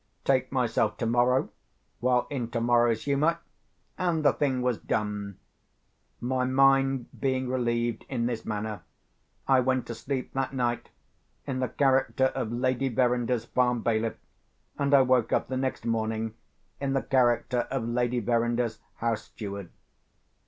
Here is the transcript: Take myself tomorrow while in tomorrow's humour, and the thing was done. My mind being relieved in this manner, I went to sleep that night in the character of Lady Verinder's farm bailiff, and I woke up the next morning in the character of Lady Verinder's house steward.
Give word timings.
Take 0.25 0.51
myself 0.51 0.97
tomorrow 0.97 1.51
while 1.99 2.25
in 2.31 2.49
tomorrow's 2.49 3.03
humour, 3.05 3.37
and 3.99 4.25
the 4.25 4.33
thing 4.33 4.63
was 4.63 4.79
done. 4.79 5.37
My 6.19 6.43
mind 6.43 7.05
being 7.19 7.47
relieved 7.47 8.05
in 8.09 8.25
this 8.25 8.43
manner, 8.43 8.81
I 9.47 9.59
went 9.59 9.85
to 9.85 9.93
sleep 9.93 10.33
that 10.33 10.53
night 10.55 10.89
in 11.45 11.59
the 11.59 11.69
character 11.69 12.31
of 12.33 12.51
Lady 12.51 12.89
Verinder's 12.89 13.45
farm 13.45 13.83
bailiff, 13.83 14.17
and 14.75 14.91
I 14.95 15.03
woke 15.03 15.31
up 15.31 15.49
the 15.49 15.57
next 15.57 15.85
morning 15.85 16.33
in 16.79 16.93
the 16.93 17.03
character 17.03 17.67
of 17.69 17.87
Lady 17.87 18.19
Verinder's 18.19 18.79
house 18.95 19.25
steward. 19.25 19.69